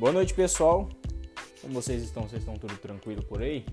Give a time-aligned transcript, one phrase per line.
[0.00, 0.88] Boa noite, pessoal.
[1.60, 2.22] Como vocês estão?
[2.22, 3.66] Vocês estão tudo tranquilo por aí?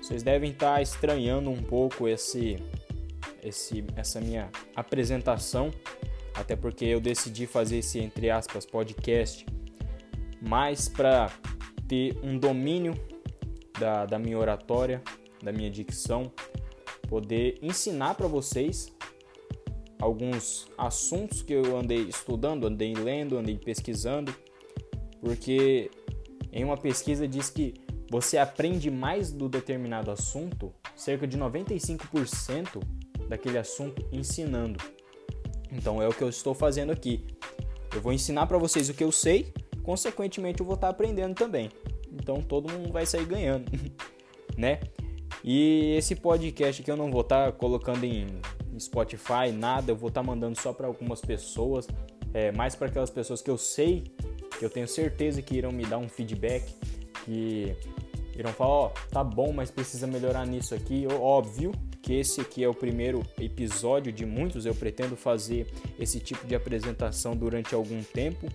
[0.00, 2.56] Vocês devem estar estranhando um pouco esse,
[3.42, 5.70] esse, essa minha apresentação,
[6.32, 9.44] até porque eu decidi fazer esse entre aspas podcast
[10.40, 11.30] mais para
[11.86, 12.94] ter um domínio
[13.78, 15.02] da, da minha oratória,
[15.42, 16.32] da minha dicção,
[17.06, 18.90] poder ensinar para vocês
[20.00, 24.34] alguns assuntos que eu andei estudando, andei lendo, andei pesquisando,
[25.20, 25.90] porque
[26.52, 27.74] em uma pesquisa diz que
[28.10, 32.82] você aprende mais do determinado assunto, cerca de 95%
[33.28, 34.80] daquele assunto ensinando.
[35.70, 37.26] Então é o que eu estou fazendo aqui.
[37.94, 41.70] Eu vou ensinar para vocês o que eu sei, consequentemente eu vou estar aprendendo também.
[42.12, 43.70] Então todo mundo vai sair ganhando,
[44.56, 44.80] né?
[45.44, 48.26] E esse podcast aqui eu não vou estar colocando em
[48.78, 51.86] Spotify, nada, eu vou estar mandando só para algumas pessoas,
[52.32, 54.17] é, mais para aquelas pessoas que eu sei, que
[54.64, 56.74] eu tenho certeza que irão me dar um feedback,
[57.24, 57.74] que
[58.36, 61.06] irão falar, ó, oh, tá bom, mas precisa melhorar nisso aqui.
[61.10, 65.66] Óbvio que esse aqui é o primeiro episódio de muitos, eu pretendo fazer
[65.98, 68.46] esse tipo de apresentação durante algum tempo.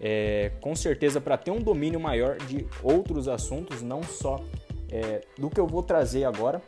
[0.00, 4.42] É, com certeza para ter um domínio maior de outros assuntos, não só
[4.90, 6.62] é, do que eu vou trazer agora.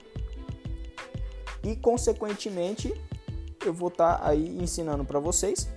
[1.63, 2.93] E consequentemente
[3.65, 5.71] eu vou estar tá aí ensinando para vocês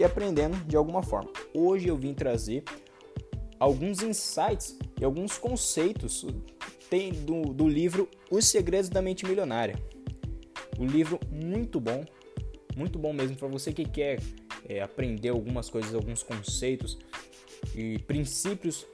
[0.00, 1.30] e aprendendo de alguma forma.
[1.52, 2.64] Hoje eu vim trazer
[3.58, 6.26] alguns insights e alguns conceitos
[6.88, 9.76] tem do, do livro Os Segredos da Mente Milionária.
[10.78, 12.02] Um livro muito bom,
[12.74, 14.18] muito bom mesmo para você que quer
[14.66, 16.98] é, aprender algumas coisas, alguns conceitos
[17.74, 18.86] e princípios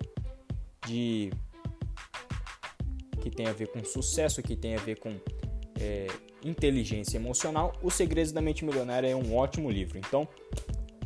[0.89, 1.31] de
[3.23, 5.15] que tem a ver com sucesso, que tem a ver com
[5.81, 6.09] é,
[6.45, 7.73] inteligência emocional.
[7.81, 9.99] Os Segredos da Mente Milionária é um ótimo livro.
[9.99, 10.29] Então,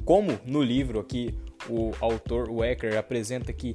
[0.05, 1.35] como no livro aqui
[1.69, 3.75] o autor Wecker apresenta que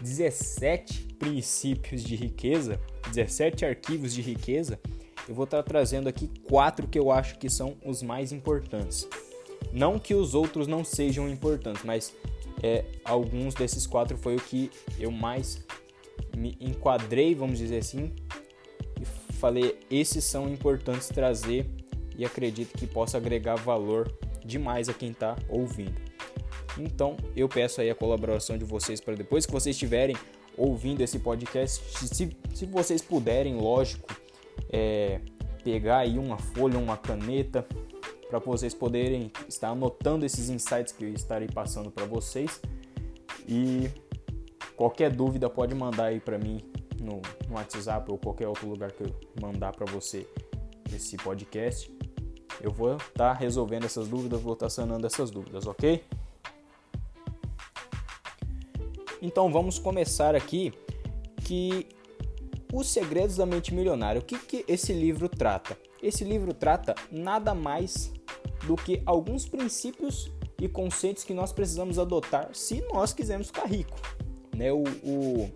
[0.00, 2.80] 17 princípios de riqueza,
[3.12, 4.78] 17 arquivos de riqueza,
[5.28, 9.06] eu vou estar trazendo aqui quatro que eu acho que são os mais importantes.
[9.72, 12.14] Não que os outros não sejam importantes, mas
[12.62, 15.64] é, alguns desses quatro foi o que eu mais
[16.36, 18.14] me enquadrei, vamos dizer assim,
[19.00, 21.66] e falei: esses são importantes trazer
[22.16, 24.10] e acredito que possa agregar valor
[24.48, 26.00] demais a quem está ouvindo.
[26.76, 30.16] Então eu peço aí a colaboração de vocês para depois que vocês estiverem
[30.56, 34.12] ouvindo esse podcast, se, se vocês puderem, lógico,
[34.70, 35.20] é,
[35.62, 37.64] pegar aí uma folha, uma caneta,
[38.28, 42.60] para vocês poderem estar anotando esses insights que eu estarei passando para vocês.
[43.46, 43.88] E
[44.76, 46.60] qualquer dúvida pode mandar aí para mim
[47.00, 50.26] no, no, WhatsApp ou qualquer outro lugar que eu mandar para você
[50.94, 51.90] esse podcast.
[52.60, 56.04] Eu vou estar tá resolvendo essas dúvidas, vou estar tá sanando essas dúvidas, ok?
[59.20, 60.72] Então vamos começar aqui
[61.44, 61.86] que
[62.72, 64.20] os segredos da mente milionária.
[64.20, 65.76] O que, que esse livro trata?
[66.02, 68.12] Esse livro trata nada mais
[68.66, 70.30] do que alguns princípios
[70.60, 73.96] e conceitos que nós precisamos adotar se nós quisermos ficar rico.
[74.54, 74.72] Né?
[74.72, 75.50] O, o,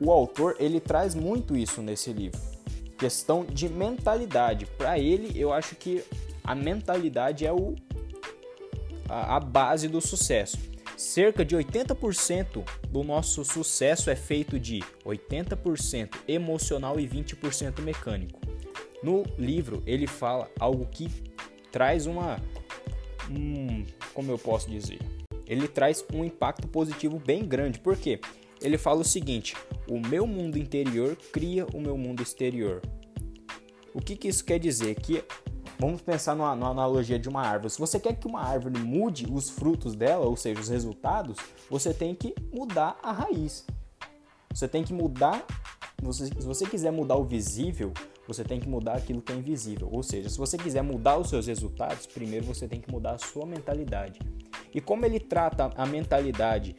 [0.00, 2.40] o autor ele traz muito isso nesse livro,
[2.96, 4.66] questão de mentalidade.
[4.66, 6.02] Para ele, eu acho que
[6.42, 7.74] a mentalidade é o,
[9.08, 10.58] a, a base do sucesso.
[10.96, 18.40] Cerca de 80% do nosso sucesso é feito de 80% emocional e 20% mecânico.
[19.02, 21.10] No livro, ele fala algo que
[21.70, 22.40] traz uma.
[24.14, 24.98] Como eu posso dizer?
[25.46, 27.78] Ele traz um impacto positivo bem grande.
[27.78, 28.18] Por quê?
[28.60, 29.54] Ele fala o seguinte:
[29.88, 32.82] o meu mundo interior cria o meu mundo exterior.
[33.94, 34.94] O que, que isso quer dizer?
[34.96, 35.24] Que
[35.78, 37.70] Vamos pensar numa, numa, analogia de uma árvore.
[37.70, 41.36] Se você quer que uma árvore mude os frutos dela, ou seja, os resultados,
[41.68, 43.66] você tem que mudar a raiz.
[44.50, 45.44] Você tem que mudar.
[46.02, 47.92] Você, se você quiser mudar o visível,
[48.26, 49.88] você tem que mudar aquilo que é invisível.
[49.92, 53.18] Ou seja, se você quiser mudar os seus resultados, primeiro você tem que mudar a
[53.18, 54.20] sua mentalidade.
[54.74, 56.74] E como ele trata a mentalidade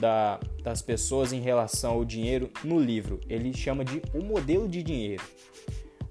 [0.00, 4.82] da, das pessoas em relação ao dinheiro no livro, ele chama de o modelo de
[4.82, 5.22] dinheiro.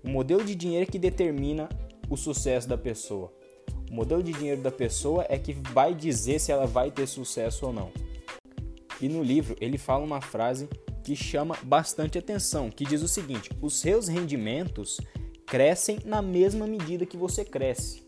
[0.03, 1.69] O modelo de dinheiro que determina
[2.09, 3.31] o sucesso da pessoa.
[3.89, 7.67] O modelo de dinheiro da pessoa é que vai dizer se ela vai ter sucesso
[7.67, 7.91] ou não.
[9.01, 10.69] E no livro ele fala uma frase
[11.03, 14.99] que chama bastante atenção, que diz o seguinte: os seus rendimentos
[15.45, 18.03] crescem na mesma medida que você cresce.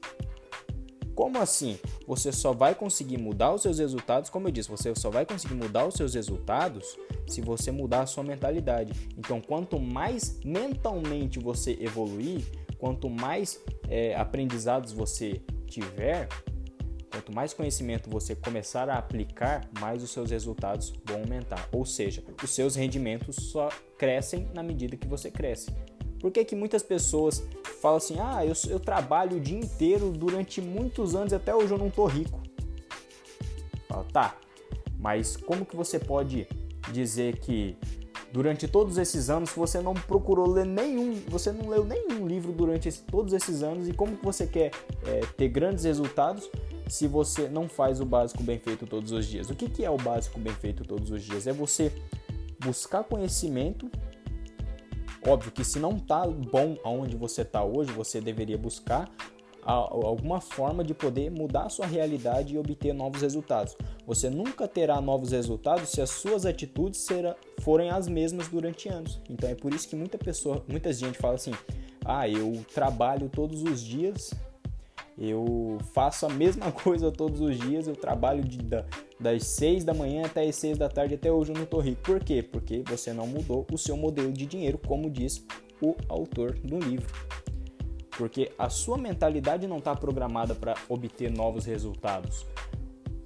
[1.15, 1.77] Como assim?
[2.07, 5.53] Você só vai conseguir mudar os seus resultados, como eu disse, você só vai conseguir
[5.53, 8.93] mudar os seus resultados se você mudar a sua mentalidade.
[9.17, 12.43] Então, quanto mais mentalmente você evoluir,
[12.77, 16.27] quanto mais é, aprendizados você tiver,
[17.13, 21.69] Quanto mais conhecimento você começar a aplicar, mais os seus resultados vão aumentar.
[21.71, 23.69] Ou seja, os seus rendimentos só
[23.99, 25.69] crescem na medida que você cresce.
[26.23, 27.43] Por que, que muitas pessoas
[27.81, 31.77] falam assim: ah, eu, eu trabalho o dia inteiro durante muitos anos até hoje eu
[31.77, 32.41] não tô rico?
[34.13, 34.37] Tá,
[34.97, 36.47] mas como que você pode
[36.93, 37.75] dizer que
[38.31, 42.87] durante todos esses anos você não procurou ler nenhum, você não leu nenhum livro durante
[42.87, 44.71] esse, todos esses anos e como que você quer
[45.05, 46.49] é, ter grandes resultados
[46.87, 49.49] se você não faz o básico bem feito todos os dias?
[49.49, 51.47] O que, que é o básico bem feito todos os dias?
[51.47, 51.91] É você
[52.61, 53.91] buscar conhecimento.
[55.27, 59.09] Óbvio que se não está bom aonde você está hoje, você deveria buscar
[59.65, 63.77] alguma forma de poder mudar a sua realidade e obter novos resultados.
[64.05, 67.07] Você nunca terá novos resultados se as suas atitudes
[67.61, 69.21] forem as mesmas durante anos.
[69.29, 71.53] Então é por isso que muita pessoa, muita gente fala assim:
[72.03, 74.33] "Ah, eu trabalho todos os dias,
[75.17, 78.85] eu faço a mesma coisa todos os dias, eu trabalho de, da,
[79.19, 82.01] das 6 da manhã até as 6 da tarde, até hoje eu não tô rico.
[82.01, 82.43] Por quê?
[82.43, 85.45] Porque você não mudou o seu modelo de dinheiro, como diz
[85.81, 87.11] o autor do livro.
[88.17, 92.45] Porque a sua mentalidade não está programada para obter novos resultados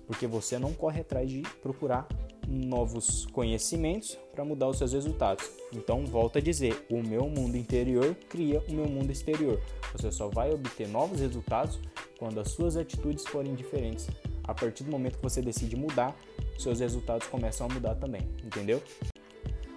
[0.08, 2.08] porque você não corre atrás de procurar
[2.48, 5.46] novos conhecimentos para mudar os seus resultados.
[5.74, 9.62] Então, volta a dizer, o meu mundo interior cria o meu mundo exterior.
[9.92, 11.80] Você só vai obter novos resultados
[12.18, 14.08] quando as suas atitudes forem diferentes.
[14.44, 16.16] A partir do momento que você decide mudar,
[16.58, 18.82] seus resultados começam a mudar também, entendeu?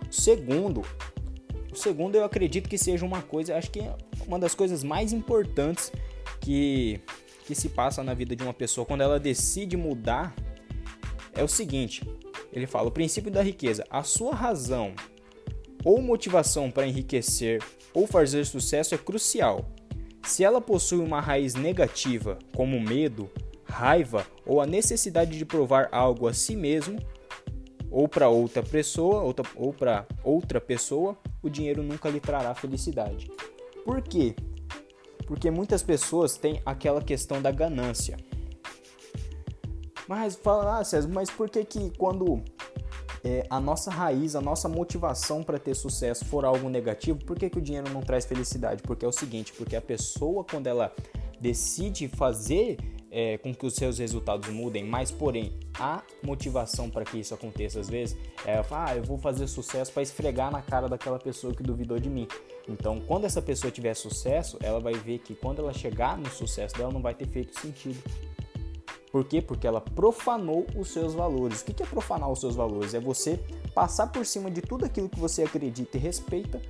[0.08, 0.82] Segundo,
[1.72, 3.96] o segundo eu acredito que seja uma coisa, acho que é
[4.26, 5.92] uma das coisas mais importantes
[6.40, 7.00] que
[7.46, 10.32] que se passa na vida de uma pessoa quando ela decide mudar
[11.34, 12.02] é o seguinte:
[12.52, 14.94] ele fala, o princípio da riqueza, a sua razão
[15.84, 17.62] ou motivação para enriquecer
[17.94, 19.70] ou fazer sucesso é crucial.
[20.24, 23.30] Se ela possui uma raiz negativa, como medo,
[23.64, 26.98] raiva ou a necessidade de provar algo a si mesmo
[27.90, 33.30] ou para outra pessoa, outra, ou para outra pessoa, o dinheiro nunca lhe trará felicidade.
[33.84, 34.34] Por quê?
[35.26, 38.16] Porque muitas pessoas têm aquela questão da ganância.
[40.10, 42.42] Mas fala, ah, César, mas por que que quando
[43.22, 47.48] é, a nossa raiz, a nossa motivação para ter sucesso for algo negativo, por que,
[47.48, 48.82] que o dinheiro não traz felicidade?
[48.82, 50.92] Porque é o seguinte, porque a pessoa quando ela
[51.40, 52.76] decide fazer
[53.08, 57.78] é, com que os seus resultados mudem, mas porém a motivação para que isso aconteça
[57.78, 61.62] às vezes é ah, eu vou fazer sucesso para esfregar na cara daquela pessoa que
[61.62, 62.26] duvidou de mim.
[62.68, 66.76] Então, quando essa pessoa tiver sucesso, ela vai ver que quando ela chegar no sucesso
[66.76, 68.00] dela não vai ter feito sentido.
[69.10, 69.42] Por quê?
[69.42, 71.62] Porque ela profanou os seus valores.
[71.62, 72.94] O que é profanar os seus valores?
[72.94, 73.40] É você
[73.74, 76.60] passar por cima de tudo aquilo que você acredita e respeita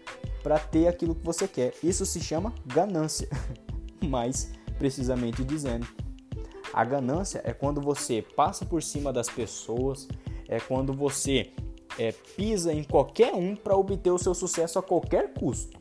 [0.43, 1.75] para ter aquilo que você quer.
[1.83, 3.29] Isso se chama ganância.
[4.03, 5.87] Mais precisamente dizendo.
[6.73, 10.09] A ganância é quando você passa por cima das pessoas,
[10.49, 11.53] é quando você
[11.99, 15.79] é, pisa em qualquer um para obter o seu sucesso a qualquer custo.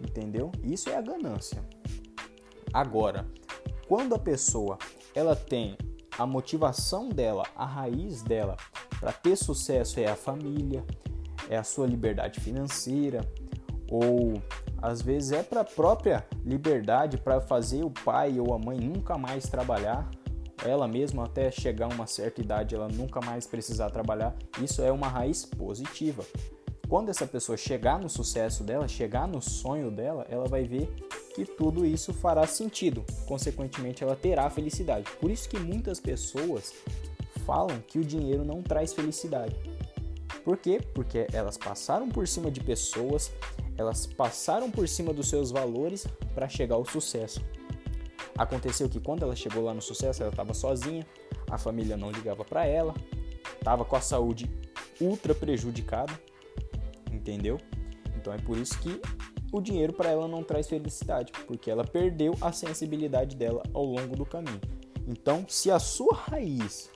[0.00, 0.52] Entendeu?
[0.62, 1.64] Isso é a ganância.
[2.72, 3.26] Agora,
[3.88, 4.76] quando a pessoa
[5.14, 5.76] ela tem
[6.18, 8.56] a motivação dela, a raiz dela
[9.00, 10.84] para ter sucesso é a família,
[11.48, 13.20] é a sua liberdade financeira,
[13.90, 14.34] ou
[14.82, 19.16] às vezes é para a própria liberdade para fazer o pai ou a mãe nunca
[19.16, 20.10] mais trabalhar,
[20.64, 24.34] ela mesma até chegar a uma certa idade ela nunca mais precisar trabalhar.
[24.60, 26.24] Isso é uma raiz positiva.
[26.88, 30.88] Quando essa pessoa chegar no sucesso dela, chegar no sonho dela, ela vai ver
[31.34, 33.04] que tudo isso fará sentido.
[33.26, 35.04] Consequentemente, ela terá felicidade.
[35.20, 36.72] Por isso que muitas pessoas
[37.44, 39.54] falam que o dinheiro não traz felicidade.
[40.42, 40.80] Por quê?
[40.94, 43.30] Porque elas passaram por cima de pessoas,
[43.76, 47.44] elas passaram por cima dos seus valores para chegar ao sucesso.
[48.36, 51.06] Aconteceu que quando ela chegou lá no sucesso, ela estava sozinha,
[51.50, 52.94] a família não ligava para ela,
[53.58, 54.50] estava com a saúde
[55.00, 56.18] ultra prejudicada,
[57.28, 57.58] entendeu?
[58.16, 59.00] Então é por isso que
[59.52, 64.16] o dinheiro para ela não traz felicidade, porque ela perdeu a sensibilidade dela ao longo
[64.16, 64.60] do caminho.
[65.06, 66.90] Então, se a sua raiz,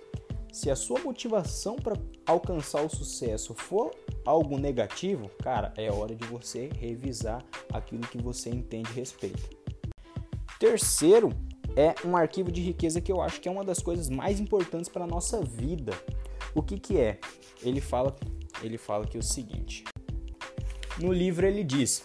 [0.53, 1.97] se a sua motivação para
[2.27, 3.91] alcançar o sucesso for
[4.25, 9.51] algo negativo, cara, é hora de você revisar aquilo que você entende a respeito.
[10.59, 11.31] Terceiro
[11.75, 14.91] é um arquivo de riqueza que eu acho que é uma das coisas mais importantes
[14.91, 15.93] para a nossa vida.
[16.55, 17.19] O que, que é?
[17.63, 18.15] Ele fala,
[18.63, 19.85] ele fala que é o seguinte.
[21.03, 22.05] No livro ele diz: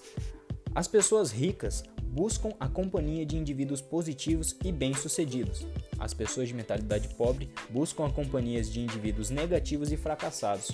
[0.74, 5.68] as pessoas ricas buscam a companhia de indivíduos positivos e bem-sucedidos.
[6.00, 10.72] As pessoas de mentalidade pobre buscam a companhia de indivíduos negativos e fracassados.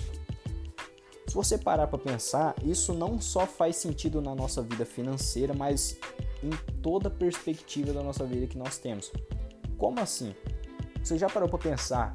[1.26, 5.98] Se você parar para pensar, isso não só faz sentido na nossa vida financeira, mas
[6.42, 6.50] em
[6.80, 9.12] toda perspectiva da nossa vida que nós temos.
[9.76, 10.34] Como assim?
[11.02, 12.12] Você já parou para pensar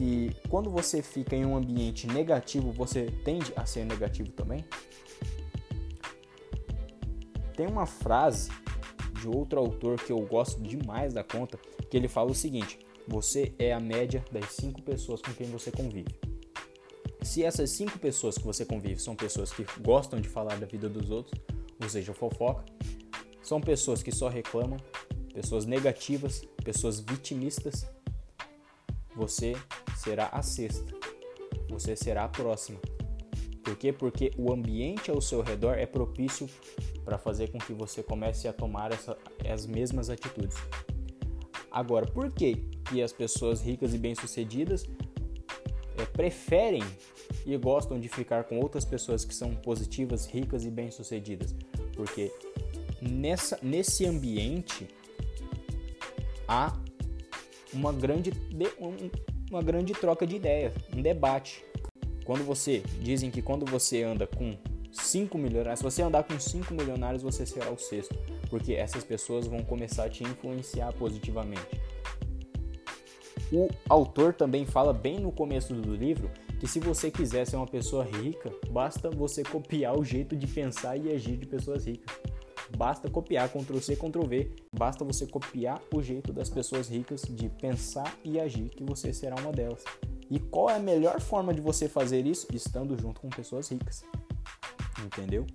[0.00, 4.64] que quando você fica em um ambiente negativo, você tende a ser negativo também?
[7.54, 8.48] Tem uma frase
[9.20, 11.58] de outro autor que eu gosto demais da conta,
[11.90, 15.70] que ele fala o seguinte: você é a média das cinco pessoas com quem você
[15.70, 16.18] convive.
[17.20, 20.88] Se essas cinco pessoas que você convive são pessoas que gostam de falar da vida
[20.88, 21.38] dos outros,
[21.78, 22.64] ou seja, fofoca,
[23.42, 24.78] são pessoas que só reclamam,
[25.34, 27.84] pessoas negativas, pessoas vitimistas,
[29.14, 29.54] você
[30.00, 30.84] será a sexta.
[31.68, 32.80] Você será a próxima.
[33.62, 33.92] Por quê?
[33.92, 36.48] Porque o ambiente ao seu redor é propício
[37.04, 39.16] para fazer com que você comece a tomar essa,
[39.48, 40.56] as mesmas atitudes.
[41.70, 42.56] Agora, por que,
[42.88, 44.88] que as pessoas ricas e bem-sucedidas
[45.98, 46.82] é, preferem
[47.44, 51.54] e gostam de ficar com outras pessoas que são positivas, ricas e bem-sucedidas?
[51.94, 52.32] Porque
[53.02, 54.88] nessa, nesse ambiente
[56.48, 56.74] há
[57.72, 58.32] uma grande,
[59.50, 61.64] uma grande troca de ideias, um debate.
[62.24, 64.56] Quando você dizem que quando você anda com
[64.92, 68.16] cinco milionários, se você andar com cinco milionários, você será o sexto,
[68.48, 71.80] porque essas pessoas vão começar a te influenciar positivamente.
[73.52, 76.30] O autor também fala bem no começo do livro
[76.60, 80.96] que se você quiser ser uma pessoa rica, basta você copiar o jeito de pensar
[80.96, 82.14] e agir de pessoas ricas.
[82.76, 84.50] Basta copiar Ctrl C, Ctrl V.
[84.76, 89.36] Basta você copiar o jeito das pessoas ricas de pensar e agir que você será
[89.36, 89.84] uma delas.
[90.30, 92.46] E qual é a melhor forma de você fazer isso?
[92.54, 94.04] Estando junto com pessoas ricas.
[95.04, 95.46] Entendeu?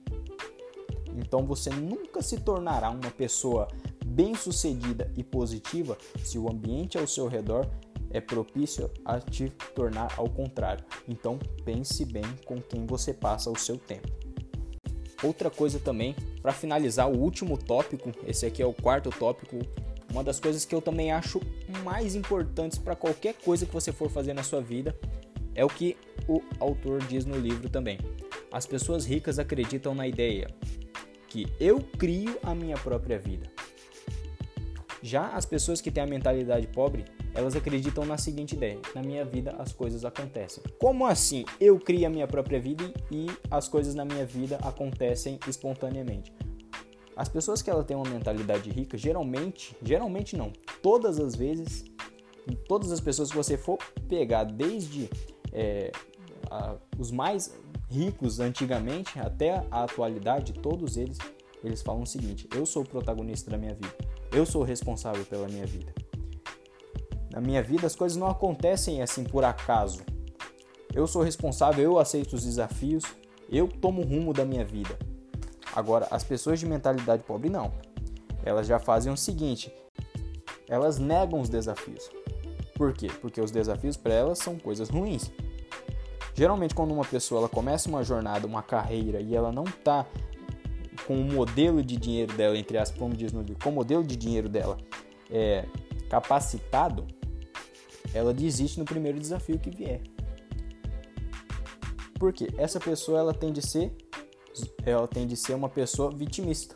[1.16, 3.68] Então você nunca se tornará uma pessoa
[4.06, 7.70] bem-sucedida e positiva se o ambiente ao seu redor
[8.10, 10.86] é propício a te tornar ao contrário.
[11.08, 14.25] Então pense bem com quem você passa o seu tempo.
[15.26, 19.58] Outra coisa também, para finalizar o último tópico, esse aqui é o quarto tópico,
[20.12, 21.42] uma das coisas que eu também acho
[21.84, 24.96] mais importantes para qualquer coisa que você for fazer na sua vida
[25.56, 27.98] é o que o autor diz no livro também.
[28.52, 30.48] As pessoas ricas acreditam na ideia
[31.28, 33.50] que eu crio a minha própria vida.
[35.02, 37.04] Já as pessoas que têm a mentalidade pobre
[37.36, 40.64] elas acreditam na seguinte ideia: na minha vida as coisas acontecem.
[40.80, 41.46] Como assim?
[41.60, 46.34] Eu crio a minha própria vida e as coisas na minha vida acontecem espontaneamente.
[47.16, 50.52] As pessoas que ela têm uma mentalidade rica, geralmente, geralmente não,
[50.82, 51.86] todas as vezes,
[52.68, 53.78] todas as pessoas que você for
[54.10, 55.10] pegar, desde
[55.54, 55.92] é,
[56.50, 57.58] a, os mais
[57.90, 61.18] ricos antigamente até a atualidade, todos eles,
[61.64, 63.96] eles falam o seguinte: eu sou o protagonista da minha vida,
[64.34, 65.94] eu sou responsável pela minha vida.
[67.36, 70.02] Na minha vida as coisas não acontecem assim por acaso.
[70.94, 73.04] Eu sou responsável, eu aceito os desafios,
[73.50, 74.98] eu tomo o rumo da minha vida.
[75.76, 77.74] Agora, as pessoas de mentalidade pobre não.
[78.46, 79.70] Elas já fazem o seguinte:
[80.70, 82.10] elas negam os desafios.
[82.76, 83.08] Por quê?
[83.20, 85.30] Porque os desafios para elas são coisas ruins.
[86.34, 90.06] Geralmente, quando uma pessoa ela começa uma jornada, uma carreira e ela não está
[91.06, 94.04] com o modelo de dinheiro dela, entre aspas, como diz no livro, com o modelo
[94.06, 94.78] de dinheiro dela
[95.30, 95.66] é,
[96.10, 97.06] capacitado,
[98.16, 100.02] ela desiste no primeiro desafio que vier.
[102.18, 103.92] Porque essa pessoa ela tende a ser
[104.86, 106.74] ela tende a ser uma pessoa vitimista.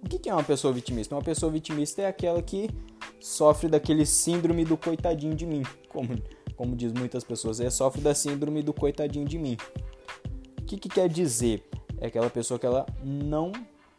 [0.00, 1.16] O que é uma pessoa vitimista?
[1.16, 2.70] Uma pessoa vitimista é aquela que
[3.18, 6.16] sofre daquele síndrome do coitadinho de mim, como,
[6.54, 9.56] como diz muitas pessoas, é sofre da síndrome do coitadinho de mim.
[10.60, 11.64] O que, que quer dizer?
[12.00, 13.50] É aquela pessoa que ela não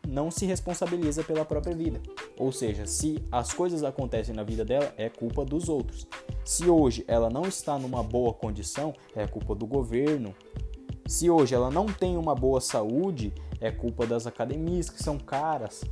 [0.07, 2.01] não se responsabiliza pela própria vida.
[2.39, 6.07] Ou seja, se as coisas acontecem na vida dela, é culpa dos outros.
[6.45, 10.33] Se hoje ela não está numa boa condição, é culpa do governo.
[11.05, 15.83] Se hoje ela não tem uma boa saúde, é culpa das academias que são caras.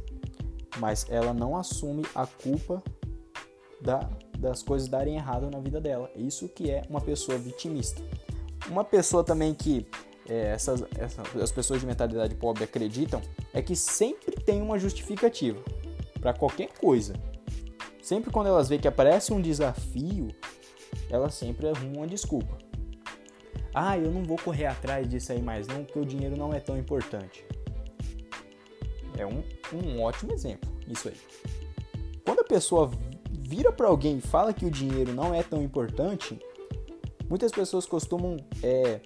[0.80, 2.82] Mas ela não assume a culpa
[3.82, 6.10] da, das coisas darem errado na vida dela.
[6.16, 8.02] Isso que é uma pessoa vitimista.
[8.70, 9.86] Uma pessoa também que
[10.28, 10.84] é, essas,
[11.42, 13.22] as pessoas de mentalidade pobre acreditam
[13.54, 15.62] é que sempre tem uma justificativa
[16.20, 17.14] para qualquer coisa.
[18.02, 20.28] Sempre quando elas veem que aparece um desafio,
[21.10, 22.58] elas sempre arrumam uma desculpa.
[23.74, 26.60] Ah, eu não vou correr atrás disso aí mais não, porque o dinheiro não é
[26.60, 27.46] tão importante.
[29.18, 31.18] É um, um ótimo exemplo, isso aí.
[32.24, 32.90] Quando a pessoa
[33.30, 36.40] vira para alguém e fala que o dinheiro não é tão importante,
[37.30, 39.02] muitas pessoas costumam é,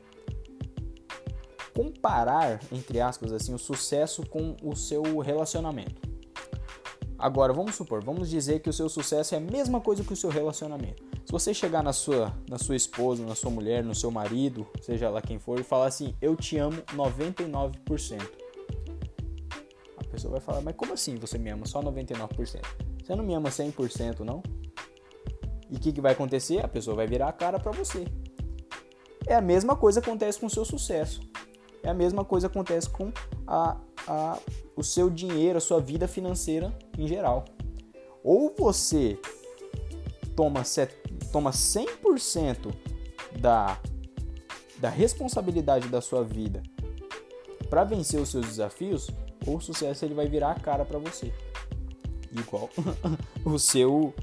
[1.73, 6.09] comparar, entre aspas, assim, o sucesso com o seu relacionamento.
[7.19, 10.15] Agora, vamos supor, vamos dizer que o seu sucesso é a mesma coisa que o
[10.15, 11.03] seu relacionamento.
[11.25, 15.09] Se você chegar na sua, na sua esposa, na sua mulher, no seu marido, seja
[15.09, 18.21] lá quem for, e falar assim, eu te amo 99%.
[19.97, 22.61] A pessoa vai falar, mas como assim você me ama só 99%?
[23.03, 24.41] Você não me ama 100%, não?
[25.69, 26.63] E o que, que vai acontecer?
[26.63, 28.05] A pessoa vai virar a cara para você.
[29.27, 31.21] É a mesma coisa que acontece com o seu sucesso.
[31.83, 33.12] É a mesma coisa acontece com
[33.48, 34.38] a, a,
[34.75, 37.45] o seu dinheiro, a sua vida financeira em geral.
[38.24, 39.17] Ou você
[40.36, 40.93] toma, set,
[41.31, 42.74] toma 100%
[43.39, 43.79] da,
[44.77, 46.62] da responsabilidade da sua vida
[47.69, 49.09] para vencer os seus desafios,
[49.45, 51.31] ou o sucesso ele vai virar a cara para você.
[52.31, 52.69] Igual
[53.45, 54.13] o seu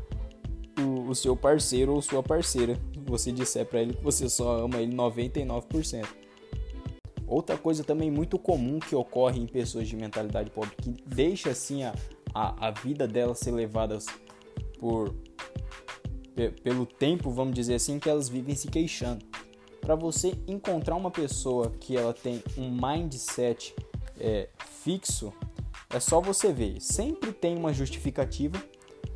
[0.78, 2.78] o, o, seu parceiro ou sua parceira.
[3.06, 6.06] Você disser para ele que você só ama ele 99%.
[7.26, 11.82] Outra coisa também muito comum que ocorre em pessoas de mentalidade pobre, que deixa assim
[11.82, 11.94] a,
[12.32, 14.06] a, a vida delas ser levadas
[14.78, 15.14] por
[16.62, 19.24] pelo tempo, vamos dizer assim, que elas vivem se queixando.
[19.80, 23.74] Para você encontrar uma pessoa que ela tem um mindset
[24.20, 24.48] é,
[24.82, 25.32] fixo,
[25.88, 26.80] é só você ver.
[26.80, 28.62] Sempre tem uma justificativa.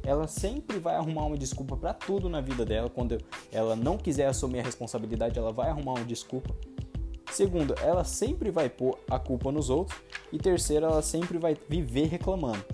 [0.02, 2.88] Ela sempre vai arrumar uma desculpa para tudo na vida dela.
[2.88, 3.18] Quando
[3.52, 6.54] ela não quiser assumir a responsabilidade, ela vai arrumar uma desculpa.
[7.30, 9.98] Segundo, ela sempre vai pôr a culpa nos outros.
[10.32, 12.64] E terceiro, ela sempre vai viver reclamando.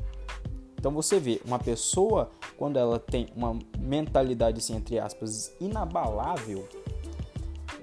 [0.79, 6.67] Então você vê, uma pessoa, quando ela tem uma mentalidade, assim, entre aspas, inabalável,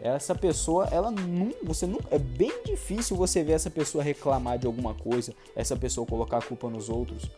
[0.02, 4.68] essa pessoa, ela não, você não, é bem difícil você ver essa pessoa reclamar de
[4.68, 7.30] alguma coisa, essa pessoa colocar a culpa nos outros,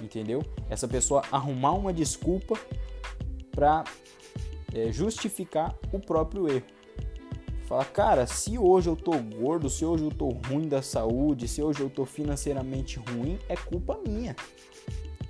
[0.00, 0.42] entendeu?
[0.70, 2.58] Essa pessoa arrumar uma desculpa
[3.50, 3.84] para
[4.72, 6.66] é, justificar o próprio erro.
[7.66, 11.62] Fala, cara, se hoje eu tô gordo, se hoje eu tô ruim da saúde, se
[11.62, 14.36] hoje eu tô financeiramente ruim, é culpa minha.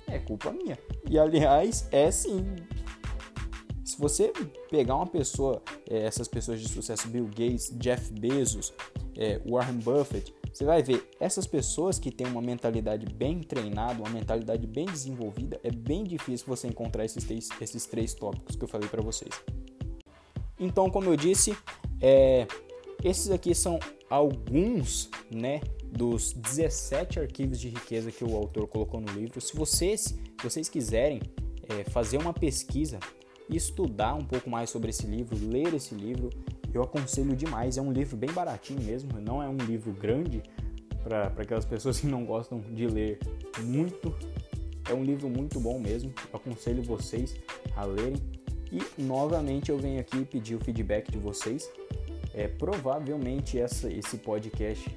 [0.07, 0.77] É culpa minha.
[1.09, 2.55] E aliás, é sim.
[3.83, 4.33] Se você
[4.69, 8.73] pegar uma pessoa, é, essas pessoas de sucesso, Bill Gates, Jeff Bezos,
[9.15, 14.09] é, Warren Buffett, você vai ver essas pessoas que têm uma mentalidade bem treinada, uma
[14.09, 18.67] mentalidade bem desenvolvida, é bem difícil você encontrar esses três, esses três tópicos que eu
[18.67, 19.31] falei para vocês.
[20.59, 21.57] Então, como eu disse,
[22.01, 22.47] é,
[23.03, 23.79] esses aqui são
[24.09, 29.39] alguns, né, dos 17 arquivos de riqueza que o autor colocou no livro.
[29.39, 31.21] Se vocês, vocês quiserem
[31.69, 32.99] é, fazer uma pesquisa
[33.49, 36.29] estudar um pouco mais sobre esse livro, ler esse livro,
[36.73, 37.77] eu aconselho demais.
[37.77, 40.41] É um livro bem baratinho mesmo, não é um livro grande
[41.03, 43.19] para aquelas pessoas que não gostam de ler
[43.61, 44.13] muito.
[44.89, 47.35] É um livro muito bom mesmo, eu aconselho vocês
[47.75, 48.42] a lerem.
[48.73, 51.69] E novamente eu venho aqui pedir o feedback de vocês.
[52.33, 54.89] É, provavelmente essa, esse podcast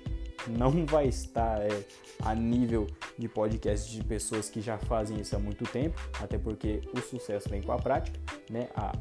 [0.48, 1.84] não vai estar é,
[2.20, 2.86] a nível
[3.18, 7.50] de podcast de pessoas que já fazem isso há muito tempo, até porque o sucesso
[7.50, 8.18] vem com a prática,
[8.50, 8.70] né?
[8.74, 8.92] A,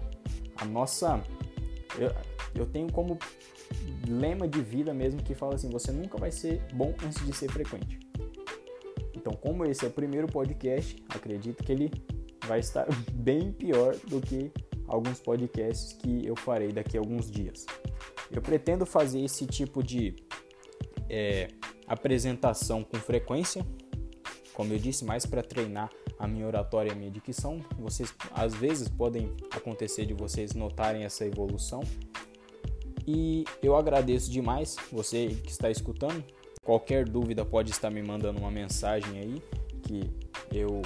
[0.58, 1.24] a nossa.
[1.98, 2.12] Eu,
[2.54, 3.18] eu tenho como
[4.06, 7.50] lema de vida mesmo que fala assim: você nunca vai ser bom antes de ser
[7.50, 7.98] frequente.
[9.16, 11.92] Então, como esse é o primeiro podcast, acredito que ele
[12.46, 14.52] vai estar bem pior do que
[14.88, 17.66] alguns podcasts que eu farei daqui a alguns dias.
[18.32, 20.16] Eu pretendo fazer esse tipo de
[21.10, 21.48] é,
[21.88, 23.66] apresentação com frequência,
[24.54, 27.60] como eu disse, mais para treinar a minha oratória e a minha dicção.
[27.78, 31.84] Vocês às vezes podem acontecer de vocês notarem essa evolução.
[33.08, 36.24] E eu agradeço demais você que está escutando.
[36.64, 39.44] Qualquer dúvida pode estar me mandando uma mensagem aí
[39.84, 40.10] que
[40.52, 40.82] eu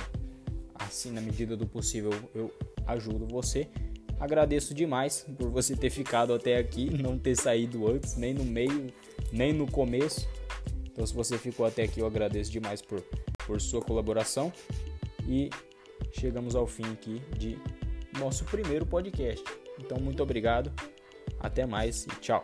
[0.76, 2.52] assim na medida do possível eu
[2.86, 3.70] ajudo você.
[4.20, 8.88] Agradeço demais por você ter ficado até aqui, não ter saído antes, nem no meio,
[9.32, 10.28] nem no começo.
[10.86, 13.02] Então, se você ficou até aqui, eu agradeço demais por,
[13.48, 14.52] por sua colaboração.
[15.26, 15.50] E
[16.12, 17.58] chegamos ao fim aqui de
[18.20, 19.46] nosso primeiro podcast.
[19.80, 20.72] Então, muito obrigado,
[21.40, 22.44] até mais e tchau.